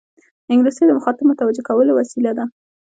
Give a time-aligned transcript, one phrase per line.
[0.51, 2.45] انګلیسي د مخاطب متوجه کولو وسیله ده